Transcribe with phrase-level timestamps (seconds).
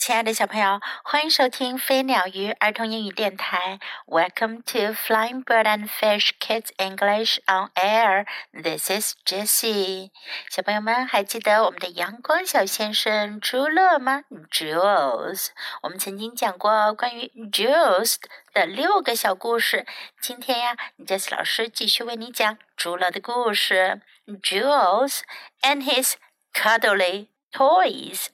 [0.00, 3.78] 亲爱的小朋友，欢迎收听飞鸟鱼儿童英语电台。
[4.06, 8.24] Welcome to Flying Bird and Fish Kids English on Air.
[8.50, 10.10] This is Jessie。
[10.48, 15.48] 小朋友们还记得我们的阳光小先生朱乐吗？Jules。
[15.82, 18.16] 我们曾经讲过关于 Jules
[18.54, 19.86] 的六个小故事。
[20.18, 24.00] 今天呀，Jessie 老师继续为你讲朱乐的故事。
[24.26, 25.20] Jules
[25.60, 26.14] and his
[26.54, 28.28] cuddly toys。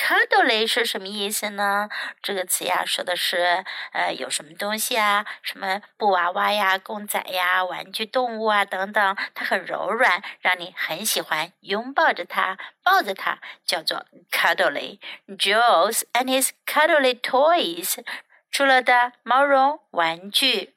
[0.00, 1.90] Cuddly 是什么意思呢？
[2.22, 14.98] 这个词呀，说的是呃，有什么东西啊，什么布娃娃呀、公仔呀、玩具动物啊等等，它很柔软，让你很喜欢拥抱着它、抱着它，叫做 cuddly。
[15.28, 18.02] Jules and his cuddly toys，
[18.50, 20.74] 除了的毛绒玩具。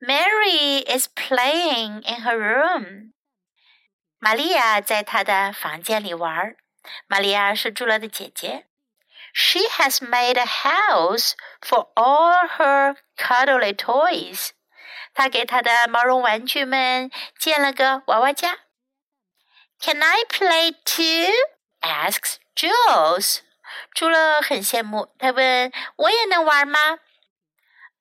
[0.00, 3.12] Mary is playing in her room。
[4.18, 6.56] 玛利亚在她的房间里玩。
[7.07, 8.67] 玛利亚是朱乐的姐姐。
[9.33, 14.51] She has made a house for all her cuddly toys。
[15.13, 18.59] 她给她的毛绒玩具们建了个娃娃家。
[19.81, 21.33] Can I play too?
[21.81, 23.39] asks Jules。
[23.93, 26.99] 朱乐很羡慕，他问：“我也能玩吗？”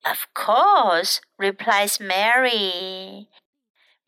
[0.05, 3.27] Of course, replies Mary.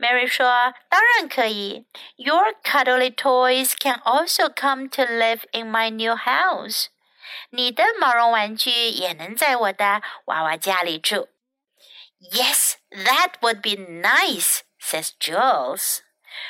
[0.02, 1.86] Mary 说：“当然可以。
[2.16, 6.88] Your cuddly toys can also come to live in my new house。
[7.52, 11.30] 你的毛绒玩具也能在我的娃娃家里住。
[12.20, 16.00] ”Yes, that would be nice, says Jules.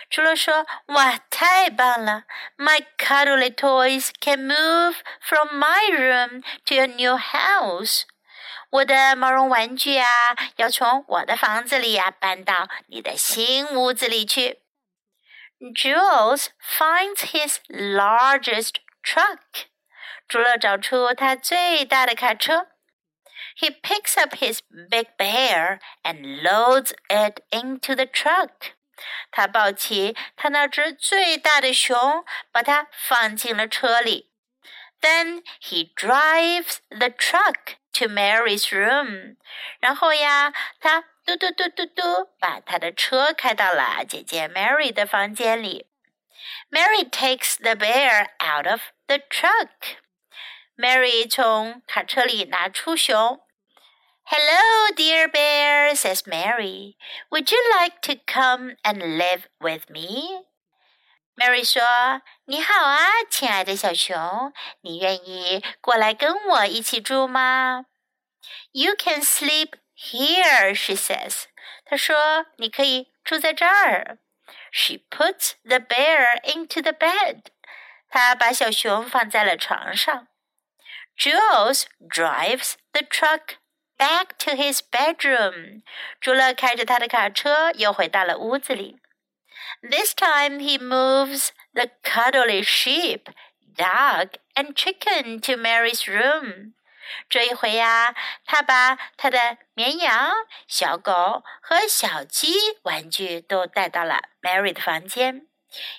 [0.10, 2.24] 朱乐说“哇，太棒了
[2.58, 8.04] ”，My cuddly toys can move from my room to your new house。
[8.72, 10.08] 我的毛绒玩具啊，
[10.56, 14.60] 要从我的房子里呀、啊、搬到你的新屋子里去。
[15.60, 19.68] Jules finds his largest truck.
[20.28, 22.68] 朱乐找出他最大的卡车。
[23.60, 28.72] He picks up his big bear and loads it into the truck.
[29.32, 34.32] 他抱起他那只最大的熊，把它放进了车里。
[35.02, 39.37] Then he drives the truck to Mary's room，
[39.81, 45.87] 然后呀，他嘟嘟嘟嘟嘟把他的车开到了姐姐 Mary 的房间里。
[46.71, 53.41] Mary takes the bear out of the truck。Mary 从卡车里拿出熊。
[54.29, 56.97] Hello, dear bear, says Mary.
[57.31, 60.47] Would you like to come and live with me?
[61.42, 61.82] Mary 说
[62.46, 67.88] ：“你好啊，亲爱的小熊，你愿意过来跟我一起住吗
[68.74, 71.46] ？”You can sleep here, she says.
[71.84, 74.20] 她说：“你可以住在这儿。”
[74.72, 77.46] She puts the bear into the bed.
[78.12, 80.28] 她把小熊放在了床上。
[81.18, 83.56] Jules drives the truck
[83.98, 85.82] back to his bedroom.
[86.20, 89.00] 朱乐开着他的卡车又回到了屋子里。
[89.83, 93.29] this time he moves the cuddly sheep,
[93.77, 96.73] dog, and chicken to Mary's room.
[97.29, 100.33] 这一回呀，他把他的绵羊、
[100.67, 105.47] 小狗和小鸡玩具都带到了 Mary 的房间。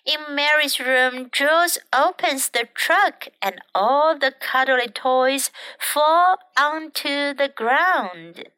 [0.05, 7.47] In Mary's room, Jules opens the trunk and all the cuddly toys fall onto the
[7.47, 8.49] ground.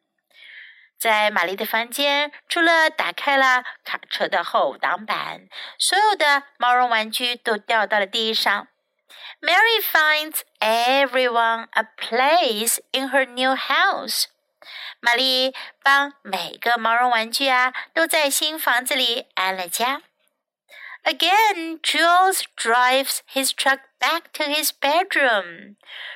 [1.05, 8.69] 在玛丽的房间，朱乐打开了卡车的后挡板，所有的毛绒玩具都掉到了地上。
[9.39, 14.23] Mary finds everyone a place in her new house.
[14.99, 20.01] 玛丽帮每个毛绒玩具啊都在新房子里安了家。
[21.03, 25.75] Again, Jules drives his truck back to his bedroom.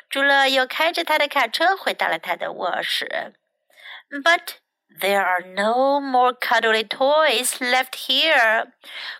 [0.10, 3.36] 朱乐又开着他的卡车回到了他的卧室。
[4.10, 4.56] But
[5.00, 8.72] there are no more cuddly toys left here。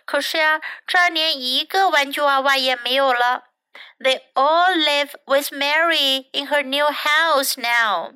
[0.04, 3.44] 可是呀，这儿连一个玩具娃娃也没有了。
[3.98, 8.14] They all live with Mary in her new house now。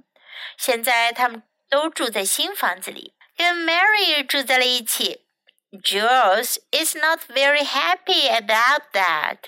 [0.56, 5.26] 现在他们都住在新房子里，跟 Mary 住在了一起。
[5.72, 9.38] Jules is not very happy about that。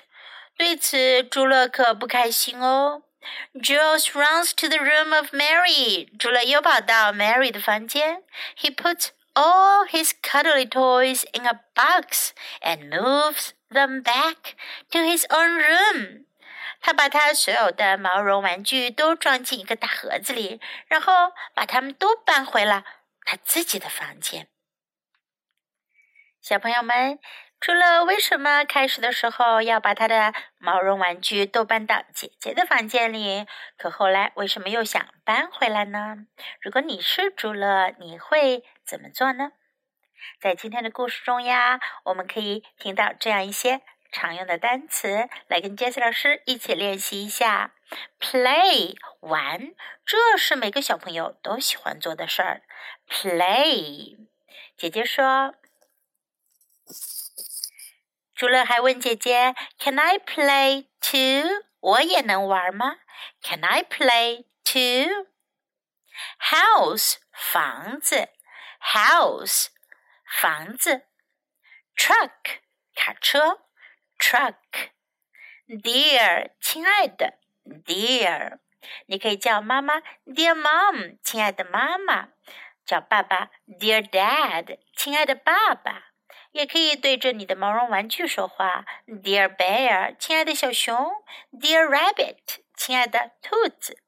[0.59, 3.03] 对此，朱乐可不开心哦。
[3.61, 6.09] Jules runs to the room of Mary.
[6.19, 8.23] 朱乐又跑到 Mary 的房间
[8.59, 12.31] ，He puts all his cuddly toys in a box
[12.61, 14.55] and moves them back
[14.91, 16.27] to his own room.
[16.81, 22.85] 他把他所有的毛绒玩具都装进一个大盒子里，然后把它们都搬回了
[23.25, 24.49] 他自己的房间。
[26.41, 27.19] 小朋友们，
[27.59, 36.27] 除了为什么开始的时候要把他的毛绒玩具都搬到姐姐的房间里，可后来为什么又想搬回来呢？
[36.61, 39.53] 如果你是朱乐，你会怎么做呢？
[40.41, 43.81] 在今天的故事中呀，我们可以听到这样一些
[44.13, 47.73] 常用的单词，来跟杰斯老师一起练习一下。
[48.21, 49.73] Play 玩，
[50.05, 52.63] 这是每个小朋友都喜欢做的事儿。
[53.09, 54.29] Play，
[54.77, 55.55] 姐姐说。
[58.36, 62.98] 朱乐还问姐姐：“Can I play too？” 我也能玩吗？
[63.42, 68.30] Can I play too？House 房子，
[68.80, 69.68] House
[70.26, 71.08] 房子，
[71.96, 72.60] Truck
[72.96, 73.62] 卡车，
[74.20, 78.60] Truck，Dear 亲爱的，Dear
[79.08, 82.30] 你可以叫妈妈 Dear Mom 亲爱的妈妈，
[82.86, 83.50] 叫爸爸
[83.80, 86.12] Dear Dad 亲爱的爸爸。
[86.56, 91.12] 也可以对着你的毛绒玩具说话，Dear Bear，亲爱的小熊；
[91.52, 92.38] Dear Rabbit，
[92.76, 94.00] 亲爱的兔子。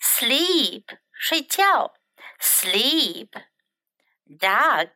[0.00, 1.94] Sleep，睡觉；
[2.40, 4.90] Sleep。Dog，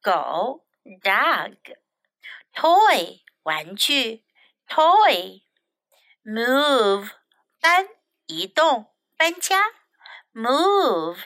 [0.00, 0.64] 狗；
[1.02, 4.22] Dog。Toy，玩具；
[4.68, 7.10] Toy。Move，
[7.60, 7.88] 搬，
[8.26, 9.56] 移动，搬家；
[10.32, 11.18] Move。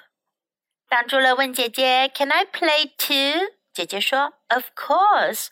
[0.89, 3.57] 当住了问姐姐，Can I play too？
[3.74, 5.48] 姐姐说：“Of course。”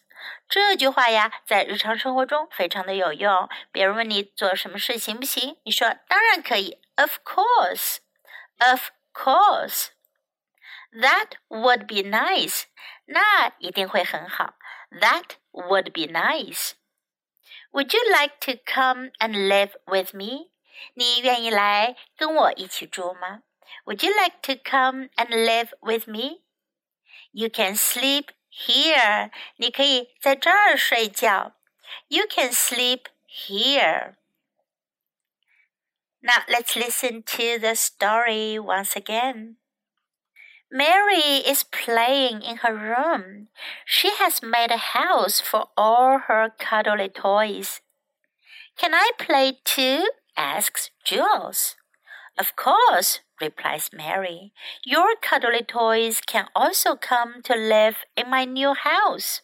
[0.50, 3.48] 这句话呀，在日常生活中非常的有用。
[3.71, 6.80] 别人问你做什么事行不行，你说：“当然可以。
[6.98, 8.00] ”Of course,
[8.57, 9.88] of course.
[10.92, 12.63] That would be nice.
[13.06, 14.56] 那一定会很好。
[14.92, 16.74] That would be nice.
[17.72, 20.50] Would you like to come and live with me?
[20.95, 23.44] 你愿意来跟我一起住吗
[23.86, 26.42] ？Would you like to come and live with me?
[27.32, 29.31] You can sleep here.
[29.56, 31.56] 你可以在这儿睡觉。
[32.08, 34.14] You can sleep here.
[36.20, 39.56] Now let's listen to the story once again.
[40.70, 43.49] Mary is playing in her room.
[43.84, 47.81] She has made a house for all her cuddly toys.
[48.76, 50.08] Can I play too?
[50.37, 51.76] asks Jules.
[52.39, 54.53] Of course, replies Mary.
[54.86, 59.41] Your cuddly toys can also come to live in my new house.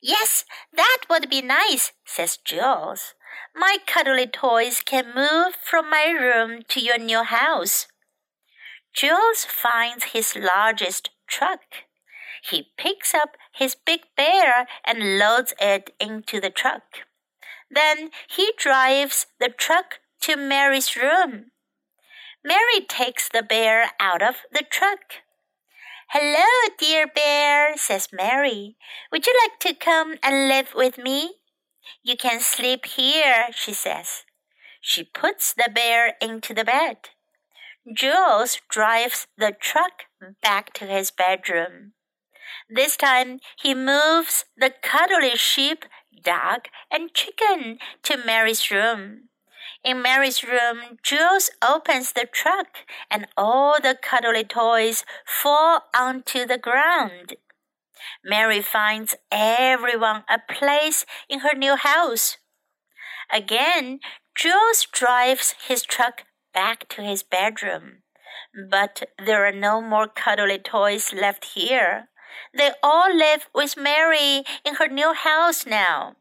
[0.00, 3.12] Yes, that would be nice, says Jules.
[3.54, 7.88] My cuddly toys can move from my room to your new house.
[8.94, 11.60] Jules finds his largest truck.
[12.42, 17.04] He picks up his big bear and loads it into the truck.
[17.70, 21.50] Then he drives the truck to Mary's room.
[22.48, 25.20] Mary takes the bear out of the truck.
[26.12, 26.46] Hello,
[26.78, 28.78] dear bear, says Mary.
[29.12, 31.34] Would you like to come and live with me?
[32.02, 34.24] You can sleep here, she says.
[34.80, 37.10] She puts the bear into the bed.
[37.94, 40.04] Jules drives the truck
[40.42, 41.92] back to his bedroom.
[42.70, 45.84] This time he moves the cuddly sheep,
[46.24, 49.28] dog, and chicken to Mary's room.
[49.84, 52.78] In Mary's room, Jules opens the truck
[53.10, 57.36] and all the cuddly toys fall onto the ground.
[58.24, 62.38] Mary finds everyone a place in her new house.
[63.32, 64.00] Again,
[64.34, 68.02] Jules drives his truck back to his bedroom.
[68.70, 72.08] But there are no more cuddly toys left here.
[72.56, 76.16] They all live with Mary in her new house now.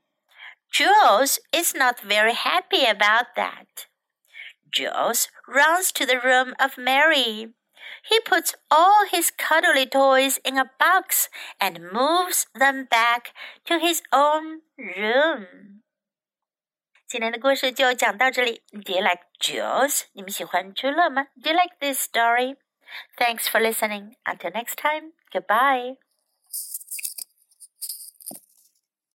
[0.76, 3.86] Jules is not very happy about that.
[4.70, 7.52] Jules runs to the room of Mary.
[8.04, 11.28] He puts all his cuddly toys in a box
[11.60, 13.32] and moves them back
[13.66, 15.82] to his own room.
[17.06, 18.62] 今天的故事就讲到这里。
[18.70, 20.04] Do you like Jules？
[20.12, 21.26] 你们喜欢朱乐吗？
[21.42, 22.56] Do you like this story?
[23.18, 24.14] Thanks for listening.
[24.24, 25.12] Until next time.
[25.30, 25.98] Goodbye.